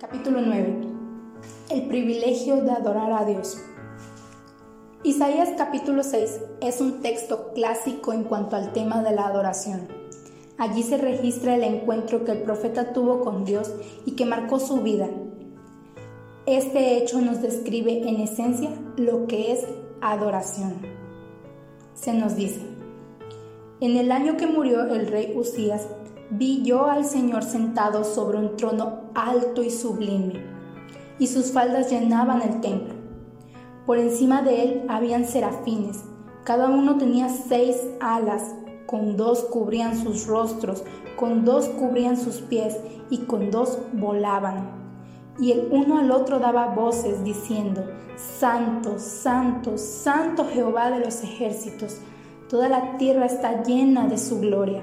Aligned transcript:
Capítulo 0.00 0.40
9. 0.40 0.80
El 1.68 1.82
privilegio 1.88 2.64
de 2.64 2.70
adorar 2.70 3.12
a 3.12 3.26
Dios. 3.26 3.58
Isaías 5.04 5.50
capítulo 5.58 6.02
6 6.02 6.40
es 6.62 6.80
un 6.80 7.02
texto 7.02 7.52
clásico 7.52 8.14
en 8.14 8.24
cuanto 8.24 8.56
al 8.56 8.72
tema 8.72 9.02
de 9.02 9.14
la 9.14 9.26
adoración. 9.26 9.88
Allí 10.56 10.84
se 10.84 10.96
registra 10.96 11.54
el 11.54 11.64
encuentro 11.64 12.24
que 12.24 12.32
el 12.32 12.42
profeta 12.44 12.94
tuvo 12.94 13.20
con 13.20 13.44
Dios 13.44 13.70
y 14.06 14.12
que 14.12 14.24
marcó 14.24 14.58
su 14.58 14.78
vida. 14.78 15.10
Este 16.46 16.96
hecho 16.96 17.20
nos 17.20 17.42
describe 17.42 18.08
en 18.08 18.22
esencia 18.22 18.70
lo 18.96 19.26
que 19.26 19.52
es 19.52 19.66
adoración. 20.00 20.78
Se 21.92 22.14
nos 22.14 22.36
dice, 22.36 22.62
en 23.82 23.98
el 23.98 24.12
año 24.12 24.38
que 24.38 24.46
murió 24.46 24.82
el 24.86 25.08
rey 25.08 25.34
Usías, 25.36 25.86
vi 26.30 26.62
yo 26.62 26.86
al 26.86 27.04
Señor 27.04 27.42
sentado 27.42 28.04
sobre 28.04 28.38
un 28.38 28.56
trono 28.56 29.00
alto 29.14 29.64
y 29.64 29.70
sublime, 29.70 30.44
y 31.18 31.26
sus 31.26 31.50
faldas 31.50 31.90
llenaban 31.90 32.40
el 32.42 32.60
templo. 32.60 32.94
Por 33.84 33.98
encima 33.98 34.40
de 34.42 34.62
él 34.62 34.84
habían 34.88 35.26
serafines, 35.26 36.04
cada 36.44 36.68
uno 36.68 36.98
tenía 36.98 37.28
seis 37.28 37.76
alas, 38.00 38.54
con 38.86 39.16
dos 39.16 39.42
cubrían 39.42 39.96
sus 39.96 40.26
rostros, 40.26 40.84
con 41.16 41.44
dos 41.44 41.66
cubrían 41.68 42.16
sus 42.16 42.36
pies, 42.36 42.76
y 43.10 43.18
con 43.18 43.50
dos 43.50 43.78
volaban. 43.92 44.70
Y 45.40 45.50
el 45.50 45.68
uno 45.72 45.98
al 45.98 46.12
otro 46.12 46.38
daba 46.38 46.74
voces 46.74 47.24
diciendo, 47.24 47.84
Santo, 48.16 48.98
Santo, 48.98 49.76
Santo 49.78 50.46
Jehová 50.52 50.90
de 50.90 51.04
los 51.04 51.24
ejércitos, 51.24 51.98
toda 52.48 52.68
la 52.68 52.98
tierra 52.98 53.26
está 53.26 53.64
llena 53.64 54.06
de 54.06 54.18
su 54.18 54.38
gloria 54.38 54.82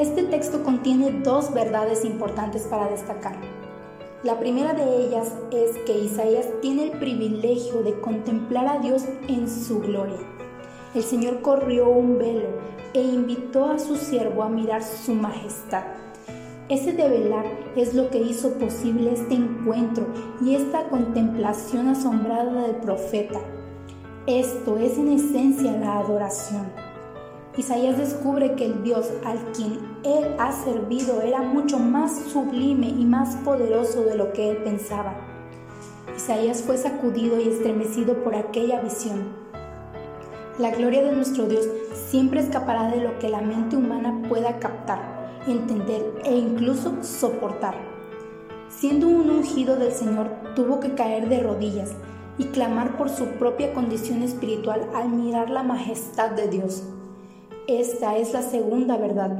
Este 0.00 0.22
texto 0.22 0.64
contiene 0.64 1.10
dos 1.10 1.52
verdades 1.52 2.06
importantes 2.06 2.62
para 2.62 2.88
destacar. 2.88 3.36
La 4.22 4.38
primera 4.38 4.72
de 4.72 5.04
ellas 5.04 5.30
es 5.50 5.76
que 5.84 5.98
Isaías 5.98 6.46
tiene 6.62 6.84
el 6.84 6.92
privilegio 6.92 7.82
de 7.82 8.00
contemplar 8.00 8.66
a 8.66 8.78
Dios 8.78 9.04
en 9.28 9.46
su 9.46 9.80
gloria. 9.80 10.16
El 10.94 11.02
Señor 11.02 11.42
corrió 11.42 11.90
un 11.90 12.16
velo 12.16 12.48
e 12.94 13.02
invitó 13.02 13.66
a 13.66 13.78
su 13.78 13.94
siervo 13.94 14.42
a 14.42 14.48
mirar 14.48 14.82
su 14.82 15.12
majestad. 15.12 15.84
Ese 16.70 16.94
develar 16.94 17.44
es 17.76 17.92
lo 17.92 18.08
que 18.08 18.22
hizo 18.22 18.54
posible 18.54 19.12
este 19.12 19.34
encuentro 19.34 20.06
y 20.40 20.54
esta 20.54 20.88
contemplación 20.88 21.88
asombrada 21.88 22.62
del 22.62 22.76
profeta. 22.76 23.40
Esto 24.26 24.78
es 24.78 24.96
en 24.96 25.12
esencia 25.12 25.72
la 25.72 25.98
adoración. 25.98 26.89
Isaías 27.56 27.98
descubre 27.98 28.54
que 28.54 28.66
el 28.66 28.84
Dios 28.84 29.10
al 29.24 29.38
quien 29.52 29.80
él 30.04 30.36
ha 30.38 30.52
servido 30.52 31.20
era 31.20 31.42
mucho 31.42 31.80
más 31.80 32.16
sublime 32.32 32.88
y 32.88 33.04
más 33.04 33.34
poderoso 33.36 34.04
de 34.04 34.14
lo 34.14 34.32
que 34.32 34.50
él 34.50 34.58
pensaba. 34.58 35.14
Isaías 36.16 36.62
fue 36.62 36.76
sacudido 36.76 37.40
y 37.40 37.48
estremecido 37.48 38.22
por 38.22 38.36
aquella 38.36 38.80
visión. 38.80 39.34
La 40.58 40.70
gloria 40.70 41.02
de 41.02 41.12
nuestro 41.12 41.46
Dios 41.46 41.66
siempre 41.92 42.40
escapará 42.40 42.88
de 42.90 43.00
lo 43.00 43.18
que 43.18 43.28
la 43.28 43.40
mente 43.40 43.76
humana 43.76 44.22
pueda 44.28 44.60
captar, 44.60 45.40
entender 45.48 46.04
e 46.24 46.36
incluso 46.36 47.02
soportar. 47.02 47.74
Siendo 48.68 49.08
un 49.08 49.28
ungido 49.28 49.74
del 49.74 49.90
Señor, 49.90 50.28
tuvo 50.54 50.78
que 50.78 50.94
caer 50.94 51.28
de 51.28 51.40
rodillas 51.40 51.90
y 52.38 52.44
clamar 52.44 52.96
por 52.96 53.08
su 53.08 53.26
propia 53.26 53.74
condición 53.74 54.22
espiritual 54.22 54.88
al 54.94 55.08
mirar 55.08 55.50
la 55.50 55.64
majestad 55.64 56.30
de 56.30 56.46
Dios. 56.46 56.84
Esta 57.66 58.16
es 58.16 58.32
la 58.32 58.42
segunda 58.42 58.96
verdad. 58.96 59.36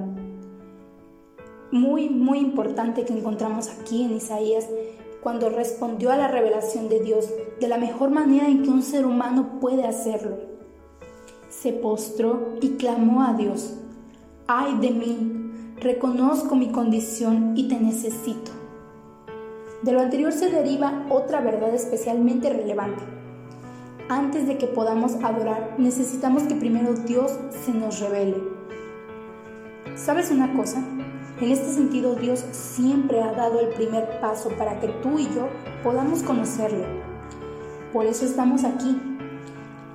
Muy, 1.73 2.09
muy 2.11 2.39
importante 2.39 3.05
que 3.05 3.13
encontramos 3.13 3.69
aquí 3.69 4.05
en 4.05 4.13
Isaías 4.13 4.69
cuando 5.23 5.51
respondió 5.51 6.11
a 6.11 6.17
la 6.17 6.29
revelación 6.29 6.89
de 6.89 7.01
Dios 7.01 7.29
de 7.61 7.69
la 7.69 7.79
mejor 7.79 8.11
manera 8.11 8.47
en 8.47 8.63
que 8.63 8.71
un 8.71 8.83
ser 8.83 9.07
humano 9.07 9.59
puede 9.61 9.85
hacerlo. 9.85 10.39
Se 11.49 11.73
postró 11.73 12.55
y 12.61 12.71
clamó 12.71 13.23
a 13.23 13.35
Dios. 13.35 13.75
Ay 14.47 14.77
de 14.81 14.91
mí, 14.91 15.75
reconozco 15.77 16.57
mi 16.57 16.71
condición 16.71 17.55
y 17.57 17.69
te 17.69 17.81
necesito. 17.81 18.53
De 19.83 19.93
lo 19.93 20.01
anterior 20.01 20.33
se 20.33 20.51
deriva 20.51 21.07
otra 21.11 21.41
verdad 21.41 21.75
especialmente 21.75 22.51
relevante 22.51 23.20
antes 24.11 24.49
de 24.49 24.59
que 24.59 24.67
podamos 24.67 25.15
adorar, 25.23 25.77
necesitamos 25.79 26.43
que 26.43 26.57
primero 26.57 26.95
Dios 26.95 27.39
se 27.65 27.73
nos 27.73 28.01
revele. 28.01 28.43
¿Sabes 29.95 30.33
una 30.33 30.53
cosa? 30.53 30.83
En 31.41 31.51
este 31.51 31.73
sentido, 31.73 32.17
Dios 32.17 32.45
siempre 32.51 33.23
ha 33.23 33.33
dado 33.33 33.61
el 33.61 33.69
primer 33.69 34.21
paso 34.21 34.51
para 34.59 34.81
que 34.81 34.89
tú 34.89 35.19
y 35.19 35.27
yo 35.33 35.49
podamos 35.85 36.25
conocerle. 36.25 36.85
Por 37.93 38.05
eso 38.05 38.25
estamos 38.25 38.65
aquí, 38.65 39.01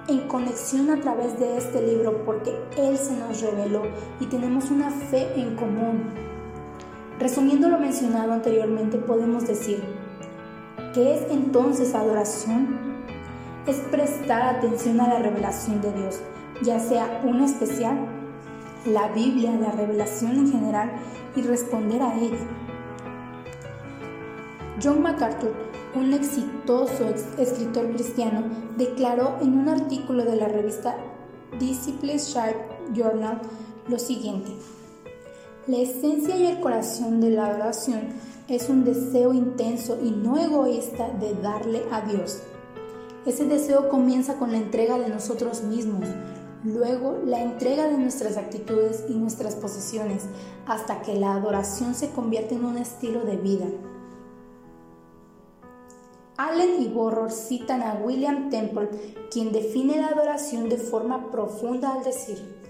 en 0.08 0.28
conexión 0.30 0.92
a 0.92 1.02
través 1.02 1.38
de 1.38 1.58
este 1.58 1.86
libro, 1.86 2.24
porque 2.26 2.56
Él 2.78 2.98
se 2.98 3.18
nos 3.18 3.42
reveló 3.42 3.82
y 4.22 4.28
tenemos 4.28 4.72
una 4.72 4.92
fe 4.92 5.28
en 5.36 5.56
común. 5.56 6.06
Resumiendo 7.20 7.68
lo 7.68 7.80
mencionado 7.80 8.32
anteriormente, 8.32 8.98
podemos 8.98 9.46
decir, 9.46 9.84
¿qué 10.94 11.16
es 11.16 11.32
entonces 11.32 11.94
adoración? 11.94 12.95
Es 13.68 13.78
prestar 13.78 14.58
atención 14.58 15.00
a 15.02 15.08
la 15.08 15.20
revelación 15.20 15.82
de 15.82 15.92
Dios, 15.92 16.20
ya 16.62 16.80
sea 16.80 17.22
una 17.24 17.46
especial, 17.46 17.98
la 18.86 19.08
Biblia, 19.10 19.52
la 19.60 19.72
revelación 19.72 20.34
en 20.34 20.52
general 20.52 20.92
y 21.36 21.42
responder 21.42 22.02
a 22.02 22.16
ella. 22.16 22.46
John 24.82 25.02
MacArthur, 25.02 25.54
un 25.96 26.14
exitoso 26.14 27.10
escritor 27.40 27.92
cristiano, 27.94 28.44
declaró 28.78 29.38
en 29.42 29.58
un 29.58 29.70
artículo 29.70 30.24
de 30.24 30.36
la 30.36 30.48
revista 30.48 30.96
Discipleship 31.60 32.56
Journal 32.94 33.42
lo 33.88 33.98
siguiente. 33.98 34.52
La 35.66 35.78
esencia 35.78 36.36
y 36.36 36.46
el 36.46 36.60
corazón 36.60 37.22
de 37.22 37.32
la 37.32 37.48
adoración 37.48 38.10
es 38.48 38.70
un 38.70 38.84
deseo 38.84 39.34
intenso 39.34 39.98
y 40.04 40.12
no 40.12 40.38
egoísta 40.38 41.10
de 41.20 41.34
darle 41.36 41.82
a 41.92 42.02
Dios 42.02 42.44
ese 43.26 43.46
deseo 43.46 43.90
comienza 43.90 44.38
con 44.38 44.52
la 44.52 44.58
entrega 44.58 45.00
de 45.00 45.10
nosotros 45.10 45.64
mismos, 45.64 46.08
luego 46.64 47.20
la 47.26 47.42
entrega 47.42 47.88
de 47.88 47.98
nuestras 47.98 48.38
actitudes 48.38 49.04
y 49.10 49.14
nuestras 49.14 49.56
posesiones, 49.56 50.24
hasta 50.68 51.02
que 51.02 51.16
la 51.16 51.34
adoración 51.34 51.96
se 51.96 52.12
convierte 52.12 52.56
en 52.56 52.66
un 52.66 52.78
estilo 52.78 53.24
de 53.26 53.38
vida. 53.38 53.66
Allen 56.38 56.82
y 56.82 56.88
Borror 56.90 57.32
citan 57.32 57.82
a 57.82 58.02
William 58.04 58.50
Temple, 58.50 58.90
quien 59.32 59.52
define 59.52 59.98
la 59.98 60.08
adoración 60.08 60.70
de 60.70 60.78
forma 60.78 61.32
profunda 61.32 61.94
al 61.94 62.04
decir, 62.04 62.62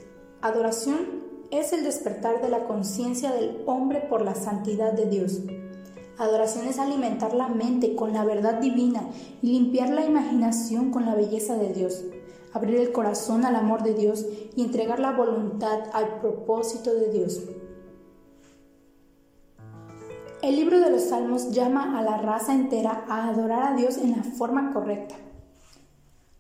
adoración 0.41 1.25
es 1.51 1.73
el 1.73 1.83
despertar 1.83 2.41
de 2.41 2.49
la 2.49 2.66
conciencia 2.66 3.31
del 3.31 3.63
hombre 3.66 4.01
por 4.01 4.22
la 4.22 4.35
santidad 4.35 4.93
de 4.93 5.07
Dios. 5.07 5.41
Adoración 6.17 6.67
es 6.67 6.79
alimentar 6.79 7.34
la 7.34 7.50
mente 7.50 7.94
con 7.96 8.14
la 8.14 8.23
verdad 8.23 8.62
divina 8.62 9.02
y 9.41 9.47
limpiar 9.47 9.90
la 9.90 10.06
imaginación 10.06 10.90
con 10.90 11.06
la 11.06 11.14
belleza 11.14 11.58
de 11.58 11.73
Dios. 11.73 12.06
Abrir 12.53 12.78
el 12.78 12.94
corazón 12.94 13.44
al 13.44 13.56
amor 13.56 13.84
de 13.84 13.94
Dios 13.94 14.26
y 14.56 14.64
entregar 14.64 15.00
la 15.00 15.12
voluntad 15.12 15.79
al 15.91 16.22
propósito 16.22 16.94
de 16.94 17.12
Dios. 17.12 17.41
El 20.41 20.56
libro 20.56 20.79
de 20.79 20.90
los 20.90 21.03
Salmos 21.03 21.52
llama 21.52 22.00
a 22.00 22.02
la 22.02 22.18
raza 22.18 22.53
entera 22.53 23.03
a 23.09 23.28
adorar 23.28 23.73
a 23.73 23.76
Dios 23.76 23.97
en 23.97 24.11
la 24.11 24.23
forma 24.23 24.72
correcta. 24.72 25.16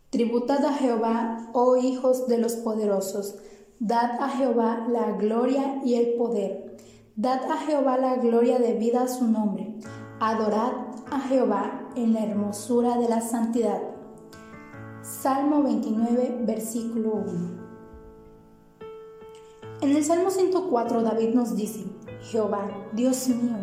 Tributad 0.09 0.63
a 0.63 0.73
Jehová, 0.73 1.49
oh 1.51 1.75
hijos 1.75 2.27
de 2.27 2.37
los 2.37 2.53
poderosos, 2.53 3.35
dad 3.79 4.11
a 4.21 4.29
Jehová 4.29 4.85
la 4.87 5.11
gloria 5.13 5.81
y 5.83 5.95
el 5.95 6.13
poder 6.13 6.65
Dad 7.17 7.49
a 7.49 7.55
Jehová 7.59 7.97
la 7.97 8.17
gloria 8.17 8.59
debida 8.59 9.03
a 9.03 9.07
su 9.07 9.25
nombre. 9.25 9.64
Adorad 10.21 10.71
a 11.11 11.19
Jehová 11.19 11.89
en 11.97 12.13
la 12.13 12.23
hermosura 12.23 12.97
de 12.97 13.09
la 13.09 13.19
santidad. 13.19 13.81
Salmo 15.01 15.61
29, 15.61 16.37
versículo 16.43 17.15
1. 17.15 17.65
En 19.81 19.93
el 19.93 20.05
Salmo 20.05 20.29
104 20.29 21.03
David 21.03 21.33
nos 21.33 21.57
dice, 21.57 21.83
Jehová, 22.31 22.65
Dios 22.93 23.27
mío, 23.27 23.57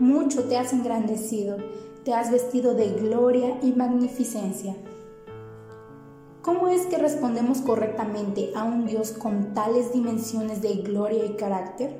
mucho 0.00 0.42
te 0.48 0.58
has 0.58 0.72
engrandecido, 0.72 1.58
te 2.04 2.12
has 2.12 2.32
vestido 2.32 2.74
de 2.74 2.94
gloria 2.94 3.60
y 3.62 3.70
magnificencia. 3.70 4.74
¿Cómo 6.42 6.66
es 6.66 6.86
que 6.86 6.98
respondemos 6.98 7.60
correctamente 7.60 8.50
a 8.56 8.64
un 8.64 8.86
Dios 8.86 9.12
con 9.12 9.54
tales 9.54 9.92
dimensiones 9.92 10.62
de 10.62 10.74
gloria 10.78 11.24
y 11.24 11.36
carácter? 11.36 11.96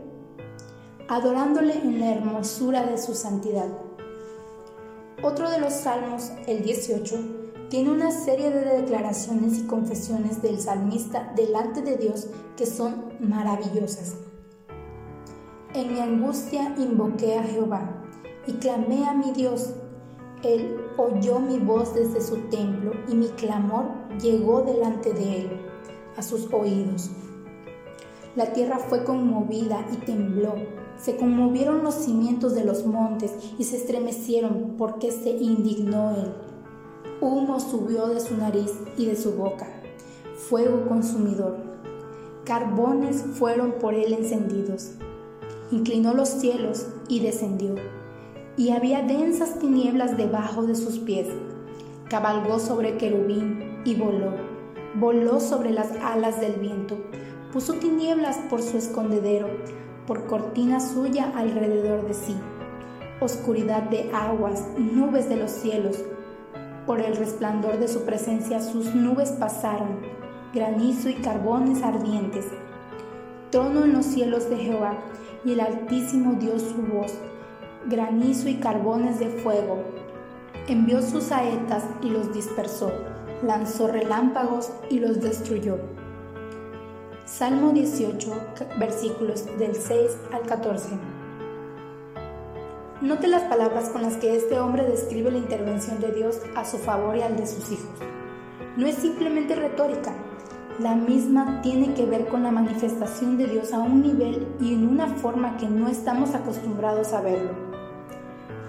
Adorándole 1.06 1.74
en 1.74 2.00
la 2.00 2.12
hermosura 2.12 2.84
de 2.84 2.98
su 2.98 3.14
santidad. 3.14 3.68
Otro 5.24 5.48
de 5.48 5.60
los 5.60 5.72
salmos, 5.72 6.32
el 6.48 6.64
18, 6.64 7.16
tiene 7.68 7.92
una 7.92 8.10
serie 8.10 8.50
de 8.50 8.82
declaraciones 8.82 9.56
y 9.56 9.66
confesiones 9.68 10.42
del 10.42 10.60
salmista 10.60 11.32
delante 11.36 11.80
de 11.80 11.96
Dios 11.96 12.26
que 12.56 12.66
son 12.66 13.04
maravillosas. 13.20 14.16
En 15.74 15.92
mi 15.92 16.00
angustia 16.00 16.74
invoqué 16.76 17.38
a 17.38 17.44
Jehová 17.44 18.02
y 18.48 18.54
clamé 18.54 19.06
a 19.06 19.14
mi 19.14 19.30
Dios. 19.30 19.74
Él 20.42 20.76
oyó 20.96 21.38
mi 21.38 21.60
voz 21.60 21.94
desde 21.94 22.20
su 22.20 22.38
templo 22.48 22.90
y 23.08 23.14
mi 23.14 23.28
clamor 23.28 23.84
llegó 24.20 24.62
delante 24.62 25.12
de 25.12 25.42
él, 25.42 25.60
a 26.16 26.22
sus 26.22 26.52
oídos. 26.52 27.12
La 28.34 28.52
tierra 28.52 28.80
fue 28.80 29.04
conmovida 29.04 29.86
y 29.92 29.98
tembló. 29.98 30.81
Se 31.02 31.16
conmovieron 31.16 31.82
los 31.82 31.94
cimientos 31.94 32.54
de 32.54 32.64
los 32.64 32.86
montes 32.86 33.32
y 33.58 33.64
se 33.64 33.76
estremecieron 33.76 34.74
porque 34.78 35.10
se 35.10 35.30
indignó 35.30 36.12
él. 36.12 36.32
Humo 37.20 37.58
subió 37.58 38.06
de 38.06 38.20
su 38.20 38.36
nariz 38.36 38.70
y 38.96 39.06
de 39.06 39.16
su 39.16 39.32
boca, 39.32 39.66
fuego 40.36 40.86
consumidor. 40.86 41.56
Carbones 42.44 43.24
fueron 43.34 43.72
por 43.72 43.94
él 43.94 44.12
encendidos. 44.12 44.92
Inclinó 45.72 46.14
los 46.14 46.28
cielos 46.28 46.86
y 47.08 47.18
descendió 47.18 47.74
y 48.56 48.70
había 48.70 49.02
densas 49.02 49.58
tinieblas 49.58 50.16
debajo 50.16 50.62
de 50.62 50.74
sus 50.74 50.98
pies. 50.98 51.26
Cabalgó 52.08 52.58
sobre 52.58 52.96
querubín 52.96 53.80
y 53.84 53.94
voló, 53.94 54.32
voló 54.94 55.40
sobre 55.40 55.70
las 55.70 55.90
alas 56.02 56.40
del 56.40 56.54
viento, 56.54 56.96
puso 57.52 57.74
tinieblas 57.74 58.36
por 58.50 58.62
su 58.62 58.76
escondedero, 58.76 59.48
por 60.06 60.26
cortina 60.26 60.80
suya 60.80 61.32
alrededor 61.34 62.06
de 62.06 62.14
sí. 62.14 62.36
Oscuridad 63.20 63.82
de 63.84 64.10
aguas, 64.12 64.66
nubes 64.78 65.28
de 65.28 65.36
los 65.36 65.50
cielos, 65.50 66.02
por 66.86 67.00
el 67.00 67.16
resplandor 67.16 67.78
de 67.78 67.88
su 67.88 68.04
presencia 68.04 68.60
sus 68.60 68.94
nubes 68.94 69.30
pasaron, 69.30 70.00
granizo 70.52 71.08
y 71.08 71.14
carbones 71.14 71.82
ardientes. 71.82 72.46
Trono 73.50 73.84
en 73.84 73.92
los 73.92 74.06
cielos 74.06 74.50
de 74.50 74.56
Jehová, 74.56 74.94
y 75.44 75.52
el 75.52 75.60
Altísimo 75.60 76.34
dio 76.34 76.58
su 76.58 76.82
voz 76.82 77.12
granizo 77.86 78.48
y 78.48 78.56
carbones 78.56 79.18
de 79.18 79.28
fuego. 79.28 79.82
Envió 80.68 81.02
sus 81.02 81.24
saetas 81.24 81.84
y 82.00 82.10
los 82.10 82.32
dispersó, 82.32 82.92
lanzó 83.42 83.88
relámpagos 83.88 84.70
y 84.88 85.00
los 85.00 85.20
destruyó. 85.20 85.78
Salmo 87.24 87.70
18, 87.70 88.32
versículos 88.80 89.46
del 89.56 89.76
6 89.76 90.10
al 90.32 90.42
14. 90.42 90.88
Note 93.00 93.28
las 93.28 93.42
palabras 93.44 93.90
con 93.90 94.02
las 94.02 94.16
que 94.16 94.34
este 94.36 94.58
hombre 94.58 94.84
describe 94.84 95.30
la 95.30 95.38
intervención 95.38 96.00
de 96.00 96.10
Dios 96.10 96.40
a 96.56 96.64
su 96.64 96.78
favor 96.78 97.16
y 97.16 97.22
al 97.22 97.36
de 97.36 97.46
sus 97.46 97.70
hijos. 97.70 97.98
No 98.76 98.86
es 98.88 98.96
simplemente 98.96 99.54
retórica, 99.54 100.12
la 100.80 100.96
misma 100.96 101.60
tiene 101.62 101.94
que 101.94 102.06
ver 102.06 102.26
con 102.26 102.42
la 102.42 102.50
manifestación 102.50 103.38
de 103.38 103.46
Dios 103.46 103.72
a 103.72 103.78
un 103.78 104.02
nivel 104.02 104.48
y 104.60 104.74
en 104.74 104.88
una 104.88 105.06
forma 105.06 105.56
que 105.58 105.68
no 105.68 105.88
estamos 105.88 106.34
acostumbrados 106.34 107.12
a 107.12 107.20
verlo. 107.20 107.52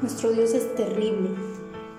Nuestro 0.01 0.31
Dios 0.31 0.53
es 0.53 0.75
terrible. 0.75 1.29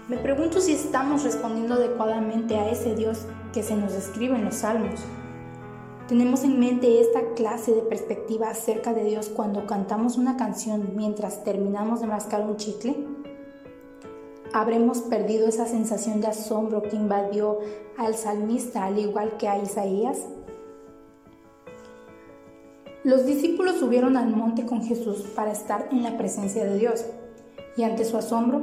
Me 0.08 0.18
pregunto 0.18 0.60
si 0.60 0.72
estamos 0.72 1.24
respondiendo 1.24 1.74
adecuadamente 1.74 2.56
a 2.56 2.70
ese 2.70 2.94
Dios 2.94 3.26
que 3.52 3.64
se 3.64 3.74
nos 3.74 3.92
describe 3.92 4.36
en 4.36 4.44
los 4.44 4.54
salmos. 4.54 5.00
¿Tenemos 6.08 6.44
en 6.44 6.60
mente 6.60 7.00
esta 7.00 7.32
clase 7.34 7.74
de 7.74 7.80
perspectiva 7.80 8.50
acerca 8.50 8.92
de 8.92 9.04
Dios 9.04 9.30
cuando 9.30 9.66
cantamos 9.66 10.18
una 10.18 10.36
canción 10.36 10.90
mientras 10.94 11.44
terminamos 11.44 12.02
de 12.02 12.06
mascar 12.06 12.42
un 12.42 12.58
chicle? 12.58 12.94
¿Habremos 14.52 14.98
perdido 14.98 15.48
esa 15.48 15.64
sensación 15.66 16.20
de 16.20 16.26
asombro 16.26 16.82
que 16.82 16.96
invadió 16.96 17.58
al 17.96 18.16
salmista 18.16 18.84
al 18.84 18.98
igual 18.98 19.38
que 19.38 19.48
a 19.48 19.58
Isaías? 19.58 20.18
Los 23.02 23.24
discípulos 23.24 23.76
subieron 23.76 24.18
al 24.18 24.28
monte 24.36 24.66
con 24.66 24.82
Jesús 24.82 25.22
para 25.34 25.52
estar 25.52 25.88
en 25.90 26.02
la 26.02 26.18
presencia 26.18 26.66
de 26.66 26.78
Dios 26.78 27.06
y 27.78 27.82
ante 27.82 28.04
su 28.04 28.18
asombro, 28.18 28.60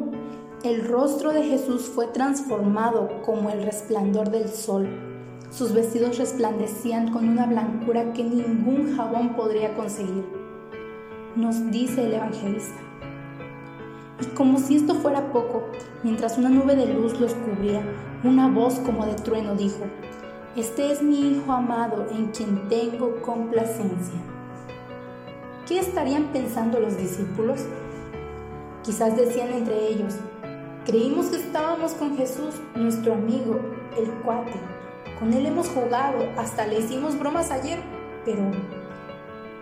el 0.64 0.88
rostro 0.88 1.34
de 1.34 1.42
Jesús 1.42 1.88
fue 1.88 2.06
transformado 2.06 3.10
como 3.26 3.50
el 3.50 3.64
resplandor 3.64 4.30
del 4.30 4.48
sol. 4.48 5.11
Sus 5.52 5.74
vestidos 5.74 6.18
resplandecían 6.18 7.12
con 7.12 7.28
una 7.28 7.46
blancura 7.46 8.14
que 8.14 8.24
ningún 8.24 8.96
jabón 8.96 9.36
podría 9.36 9.74
conseguir. 9.74 10.24
Nos 11.36 11.70
dice 11.72 12.06
el 12.06 12.14
evangelista. 12.14 12.80
Y 14.22 14.28
como 14.28 14.60
si 14.60 14.78
esto 14.78 14.96
fuera 14.96 15.34
poco, 15.34 15.64
mientras 16.04 16.38
una 16.38 16.48
nube 16.48 16.78
de 16.78 16.94
luz 16.94 17.20
los 17.20 17.34
cubría, 17.34 17.82
una 18.24 18.48
voz 18.48 18.76
como 18.80 19.06
de 19.06 19.16
trueno 19.16 19.54
dijo, 19.56 19.84
Este 20.56 20.90
es 20.90 21.04
mi 21.04 21.20
Hijo 21.20 21.52
amado 21.52 22.08
en 22.12 22.28
quien 22.28 22.70
tengo 22.70 23.22
complacencia. 23.22 24.22
¿Qué 25.68 25.80
estarían 25.80 26.28
pensando 26.32 26.80
los 26.80 26.98
discípulos? 26.98 27.60
Quizás 28.84 29.18
decían 29.18 29.52
entre 29.52 29.90
ellos, 29.90 30.16
creímos 30.86 31.26
que 31.26 31.38
estábamos 31.38 31.92
con 31.92 32.16
Jesús, 32.16 32.56
nuestro 32.74 33.16
amigo, 33.16 33.60
el 33.98 34.10
cuate. 34.24 34.71
Con 35.22 35.34
él 35.34 35.46
hemos 35.46 35.70
jugado, 35.70 36.28
hasta 36.36 36.66
le 36.66 36.80
hicimos 36.80 37.20
bromas 37.20 37.52
ayer, 37.52 37.78
pero 38.26 38.42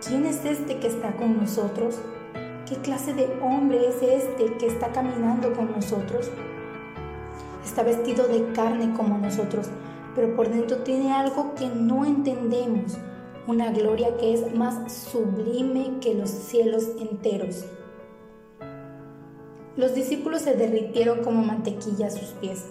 ¿quién 0.02 0.24
es 0.24 0.42
este 0.46 0.78
que 0.78 0.86
está 0.86 1.14
con 1.16 1.36
nosotros? 1.36 1.98
¿Qué 2.66 2.76
clase 2.76 3.12
de 3.12 3.28
hombre 3.42 3.86
es 3.86 4.02
este 4.02 4.54
que 4.54 4.68
está 4.68 4.90
caminando 4.90 5.52
con 5.52 5.70
nosotros? 5.70 6.30
Está 7.62 7.82
vestido 7.82 8.26
de 8.26 8.50
carne 8.54 8.94
como 8.96 9.18
nosotros, 9.18 9.68
pero 10.14 10.34
por 10.34 10.48
dentro 10.48 10.78
tiene 10.78 11.12
algo 11.12 11.54
que 11.54 11.66
no 11.66 12.06
entendemos, 12.06 12.96
una 13.46 13.70
gloria 13.70 14.16
que 14.16 14.32
es 14.32 14.54
más 14.54 14.90
sublime 14.90 15.98
que 16.00 16.14
los 16.14 16.30
cielos 16.30 16.86
enteros. 16.98 17.66
Los 19.76 19.94
discípulos 19.94 20.40
se 20.40 20.54
derritieron 20.54 21.22
como 21.22 21.42
mantequilla 21.42 22.06
a 22.06 22.10
sus 22.10 22.30
pies. 22.40 22.64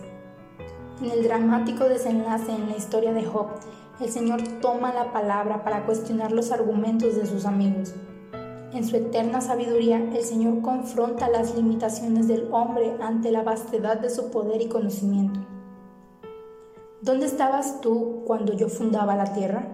En 1.01 1.11
el 1.11 1.23
dramático 1.23 1.85
desenlace 1.85 2.51
en 2.51 2.67
la 2.67 2.75
historia 2.75 3.13
de 3.13 3.23
Job, 3.23 3.47
el 4.01 4.09
Señor 4.09 4.41
toma 4.61 4.93
la 4.93 5.13
palabra 5.13 5.63
para 5.63 5.85
cuestionar 5.85 6.33
los 6.33 6.51
argumentos 6.51 7.15
de 7.15 7.25
sus 7.25 7.45
amigos. 7.45 7.93
En 8.73 8.85
su 8.85 8.97
eterna 8.97 9.39
sabiduría, 9.39 9.97
el 9.97 10.23
Señor 10.25 10.61
confronta 10.61 11.29
las 11.29 11.55
limitaciones 11.55 12.27
del 12.27 12.49
hombre 12.51 12.97
ante 13.01 13.31
la 13.31 13.43
vastedad 13.43 13.97
de 13.97 14.09
su 14.09 14.29
poder 14.29 14.61
y 14.61 14.67
conocimiento. 14.67 15.39
¿Dónde 17.01 17.27
estabas 17.27 17.79
tú 17.79 18.23
cuando 18.25 18.51
yo 18.51 18.67
fundaba 18.67 19.15
la 19.15 19.31
tierra? 19.31 19.69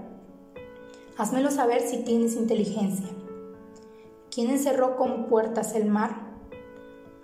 Házmelo 1.18 1.50
saber 1.50 1.82
si 1.82 2.04
tienes 2.04 2.36
inteligencia. 2.36 3.08
¿Quién 4.30 4.52
encerró 4.52 4.96
con 4.96 5.26
puertas 5.26 5.74
el 5.74 5.86
mar? 5.86 6.25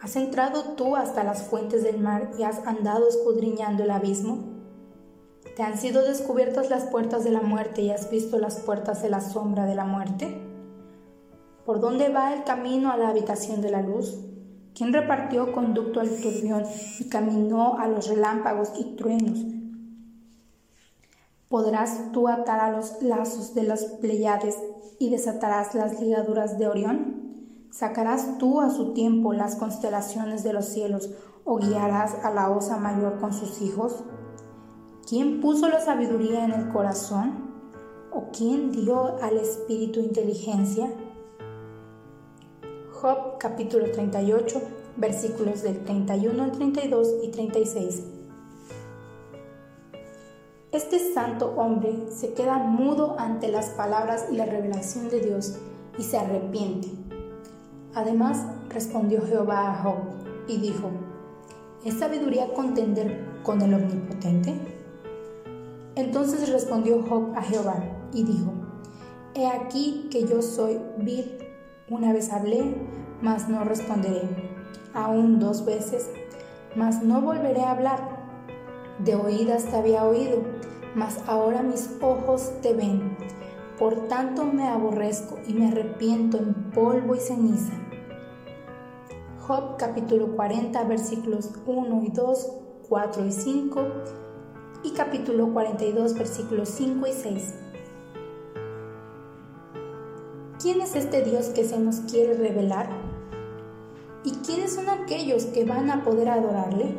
¿Has 0.01 0.15
entrado 0.15 0.63
tú 0.75 0.95
hasta 0.95 1.23
las 1.23 1.43
fuentes 1.43 1.83
del 1.83 1.99
mar 1.99 2.31
y 2.39 2.41
has 2.41 2.65
andado 2.65 3.07
escudriñando 3.07 3.83
el 3.83 3.91
abismo? 3.91 4.39
¿Te 5.55 5.61
han 5.61 5.77
sido 5.77 6.01
descubiertas 6.03 6.71
las 6.71 6.85
puertas 6.85 7.23
de 7.23 7.29
la 7.29 7.41
muerte 7.41 7.83
y 7.83 7.91
has 7.91 8.09
visto 8.09 8.39
las 8.39 8.55
puertas 8.61 9.03
de 9.03 9.11
la 9.11 9.21
sombra 9.21 9.67
de 9.67 9.75
la 9.75 9.85
muerte? 9.85 10.41
¿Por 11.67 11.79
dónde 11.79 12.09
va 12.09 12.33
el 12.33 12.43
camino 12.43 12.91
a 12.91 12.97
la 12.97 13.09
habitación 13.09 13.61
de 13.61 13.69
la 13.69 13.83
luz? 13.83 14.17
¿Quién 14.73 14.91
repartió 14.91 15.51
conducto 15.51 15.99
al 15.99 16.09
turbión 16.09 16.63
y 16.97 17.07
caminó 17.07 17.77
a 17.77 17.87
los 17.87 18.07
relámpagos 18.07 18.71
y 18.79 18.95
truenos? 18.95 19.37
¿Podrás 21.47 22.11
tú 22.11 22.27
atar 22.27 22.59
a 22.59 22.71
los 22.71 23.03
lazos 23.03 23.53
de 23.53 23.63
las 23.63 23.83
Pleiades 23.83 24.57
y 24.97 25.11
desatarás 25.11 25.75
las 25.75 26.01
ligaduras 26.01 26.57
de 26.57 26.67
Orión? 26.67 27.20
¿Sacarás 27.71 28.37
tú 28.37 28.59
a 28.59 28.69
su 28.69 28.93
tiempo 28.93 29.31
las 29.31 29.55
constelaciones 29.55 30.43
de 30.43 30.51
los 30.51 30.65
cielos 30.65 31.09
o 31.45 31.57
guiarás 31.57 32.15
a 32.21 32.29
la 32.29 32.49
osa 32.49 32.75
mayor 32.75 33.17
con 33.21 33.31
sus 33.31 33.61
hijos? 33.61 34.03
¿Quién 35.07 35.39
puso 35.39 35.69
la 35.69 35.79
sabiduría 35.79 36.43
en 36.43 36.51
el 36.51 36.67
corazón? 36.67 37.49
¿O 38.11 38.25
quién 38.37 38.73
dio 38.73 39.15
al 39.21 39.37
espíritu 39.37 40.01
inteligencia? 40.01 40.91
Job 42.91 43.37
capítulo 43.39 43.89
38 43.89 44.61
versículos 44.97 45.61
del 45.63 45.85
31 45.85 46.43
al 46.43 46.51
32 46.51 47.07
y 47.23 47.31
36. 47.31 48.03
Este 50.73 51.13
santo 51.13 51.53
hombre 51.55 52.11
se 52.11 52.33
queda 52.33 52.57
mudo 52.57 53.15
ante 53.17 53.47
las 53.47 53.69
palabras 53.69 54.25
y 54.29 54.35
la 54.35 54.45
revelación 54.45 55.09
de 55.09 55.21
Dios 55.21 55.57
y 55.97 56.03
se 56.03 56.17
arrepiente. 56.17 57.00
Además, 57.93 58.45
respondió 58.69 59.21
Jehová 59.25 59.71
a 59.71 59.83
Job 59.83 59.97
y 60.47 60.57
dijo, 60.57 60.89
¿es 61.83 61.99
sabiduría 61.99 62.53
contender 62.53 63.25
con 63.43 63.61
el 63.61 63.73
Omnipotente? 63.73 64.55
Entonces 65.95 66.49
respondió 66.49 67.03
Job 67.03 67.33
a 67.35 67.41
Jehová 67.41 67.83
y 68.13 68.23
dijo, 68.23 68.53
He 69.33 69.47
aquí 69.47 70.07
que 70.09 70.25
yo 70.25 70.41
soy 70.41 70.79
vil, 70.97 71.37
una 71.89 72.13
vez 72.13 72.31
hablé, 72.31 72.75
mas 73.21 73.49
no 73.49 73.63
responderé, 73.63 74.21
aún 74.93 75.39
dos 75.39 75.65
veces, 75.65 76.09
mas 76.75 77.03
no 77.03 77.21
volveré 77.21 77.61
a 77.61 77.71
hablar. 77.71 78.21
De 78.99 79.15
oídas 79.15 79.65
te 79.65 79.75
había 79.75 80.03
oído, 80.05 80.43
mas 80.95 81.19
ahora 81.27 81.61
mis 81.61 81.89
ojos 82.01 82.51
te 82.61 82.73
ven. 82.73 83.17
Por 83.81 84.07
tanto 84.07 84.45
me 84.45 84.67
aborrezco 84.67 85.39
y 85.47 85.53
me 85.53 85.69
arrepiento 85.69 86.37
en 86.37 86.53
polvo 86.69 87.15
y 87.15 87.19
ceniza. 87.19 87.73
Job 89.39 89.75
capítulo 89.79 90.35
40 90.35 90.83
versículos 90.83 91.49
1 91.65 92.03
y 92.03 92.09
2, 92.09 92.51
4 92.87 93.25
y 93.25 93.31
5 93.31 93.87
y 94.83 94.91
capítulo 94.91 95.51
42 95.51 96.13
versículos 96.13 96.69
5 96.69 97.07
y 97.07 97.11
6. 97.11 97.53
¿Quién 100.61 100.81
es 100.81 100.95
este 100.95 101.23
Dios 101.23 101.47
que 101.47 101.63
se 101.63 101.79
nos 101.79 102.01
quiere 102.01 102.35
revelar? 102.35 102.87
¿Y 104.23 104.33
quiénes 104.45 104.75
son 104.75 104.89
aquellos 104.89 105.45
que 105.45 105.65
van 105.65 105.89
a 105.89 106.03
poder 106.03 106.29
adorarle? 106.29 106.93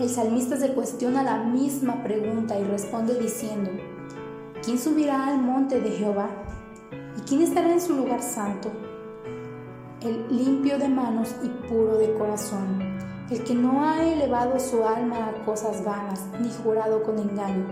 El 0.00 0.08
salmista 0.08 0.56
se 0.56 0.72
cuestiona 0.72 1.22
la 1.22 1.44
misma 1.44 2.02
pregunta 2.02 2.58
y 2.58 2.64
responde 2.64 3.14
diciendo, 3.14 3.70
¿quién 4.62 4.78
subirá 4.78 5.26
al 5.26 5.38
monte 5.38 5.80
de 5.80 5.90
Jehová? 5.90 6.28
¿Y 7.16 7.20
quién 7.22 7.42
estará 7.42 7.72
en 7.72 7.80
su 7.80 7.94
lugar 7.94 8.22
santo? 8.22 8.70
El 10.02 10.26
limpio 10.28 10.78
de 10.78 10.88
manos 10.88 11.34
y 11.42 11.48
puro 11.68 11.96
de 11.96 12.12
corazón, 12.14 12.78
el 13.30 13.42
que 13.44 13.54
no 13.54 13.84
ha 13.84 14.02
elevado 14.02 14.58
su 14.58 14.84
alma 14.84 15.28
a 15.28 15.44
cosas 15.44 15.84
vanas 15.84 16.26
ni 16.40 16.50
jurado 16.62 17.02
con 17.02 17.18
engaño. 17.18 17.66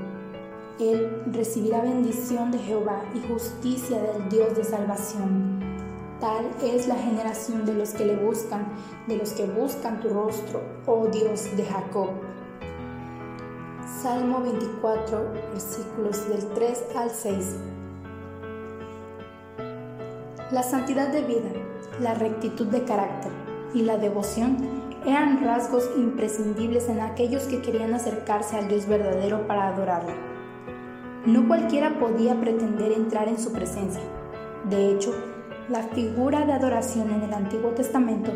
Él 0.78 1.22
recibirá 1.32 1.82
bendición 1.82 2.50
de 2.50 2.58
Jehová 2.58 3.02
y 3.14 3.20
justicia 3.26 4.00
del 4.00 4.28
Dios 4.28 4.56
de 4.56 4.64
salvación. 4.64 5.60
Tal 6.20 6.46
es 6.62 6.86
la 6.88 6.96
generación 6.96 7.64
de 7.64 7.74
los 7.74 7.90
que 7.90 8.04
le 8.04 8.16
buscan, 8.16 8.68
de 9.06 9.16
los 9.16 9.32
que 9.32 9.46
buscan 9.46 10.00
tu 10.00 10.08
rostro, 10.08 10.60
oh 10.86 11.06
Dios 11.06 11.56
de 11.56 11.64
Jacob. 11.64 12.27
Salmo 13.96 14.40
24, 14.42 15.32
versículos 15.50 16.28
del 16.28 16.46
3 16.54 16.84
al 16.94 17.10
6. 17.10 17.56
La 20.52 20.62
santidad 20.62 21.08
de 21.08 21.22
vida, 21.22 21.48
la 22.00 22.14
rectitud 22.14 22.66
de 22.66 22.84
carácter 22.84 23.32
y 23.74 23.82
la 23.82 23.96
devoción 23.96 24.58
eran 25.04 25.42
rasgos 25.42 25.90
imprescindibles 25.96 26.88
en 26.88 27.00
aquellos 27.00 27.44
que 27.44 27.60
querían 27.60 27.92
acercarse 27.92 28.56
al 28.56 28.68
Dios 28.68 28.86
verdadero 28.86 29.48
para 29.48 29.68
adorarlo. 29.68 30.12
No 31.26 31.48
cualquiera 31.48 31.98
podía 31.98 32.38
pretender 32.38 32.92
entrar 32.92 33.26
en 33.26 33.38
su 33.38 33.52
presencia. 33.52 34.02
De 34.68 34.92
hecho, 34.92 35.12
la 35.68 35.82
figura 35.82 36.44
de 36.46 36.52
adoración 36.52 37.10
en 37.10 37.22
el 37.22 37.34
Antiguo 37.34 37.70
Testamento 37.70 38.30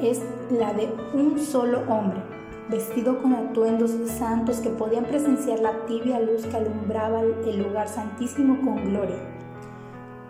es 0.00 0.20
la 0.50 0.74
de 0.74 0.92
un 1.14 1.38
solo 1.38 1.80
hombre, 1.88 2.20
vestido 2.68 3.22
con 3.22 3.32
atuendos 3.34 3.92
santos 4.06 4.58
que 4.58 4.70
podían 4.70 5.04
presenciar 5.04 5.60
la 5.60 5.86
tibia 5.86 6.20
luz 6.20 6.44
que 6.46 6.56
alumbraba 6.56 7.20
el 7.22 7.62
lugar 7.62 7.88
santísimo 7.88 8.60
con 8.60 8.84
gloria. 8.84 9.18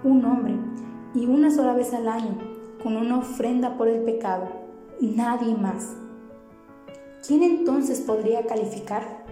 Un 0.04 0.24
hombre, 0.24 0.54
y 1.14 1.26
una 1.26 1.50
sola 1.50 1.72
vez 1.72 1.94
al 1.94 2.08
año, 2.08 2.36
con 2.82 2.96
una 2.96 3.18
ofrenda 3.18 3.76
por 3.76 3.88
el 3.88 4.02
pecado, 4.02 4.48
nadie 5.00 5.54
más. 5.54 5.96
¿Quién 7.26 7.42
entonces 7.42 8.00
podría 8.00 8.46
calificar? 8.46 9.24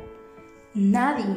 Nadie, 0.74 1.36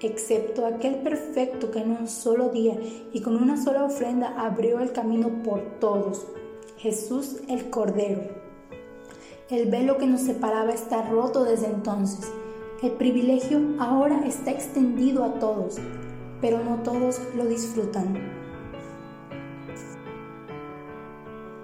excepto 0.00 0.64
aquel 0.64 0.96
perfecto 0.96 1.70
que 1.70 1.80
en 1.80 1.90
un 1.90 2.08
solo 2.08 2.48
día 2.48 2.78
y 3.12 3.20
con 3.20 3.36
una 3.36 3.62
sola 3.62 3.84
ofrenda 3.84 4.34
abrió 4.38 4.80
el 4.80 4.92
camino 4.92 5.42
por 5.42 5.60
todos, 5.80 6.26
Jesús 6.78 7.42
el 7.48 7.70
Cordero. 7.70 8.41
El 9.52 9.70
velo 9.70 9.98
que 9.98 10.06
nos 10.06 10.22
separaba 10.22 10.72
está 10.72 11.02
roto 11.10 11.44
desde 11.44 11.66
entonces. 11.66 12.32
El 12.82 12.92
privilegio 12.92 13.60
ahora 13.78 14.26
está 14.26 14.50
extendido 14.50 15.24
a 15.24 15.34
todos, 15.34 15.76
pero 16.40 16.64
no 16.64 16.76
todos 16.76 17.20
lo 17.36 17.44
disfrutan. 17.44 18.41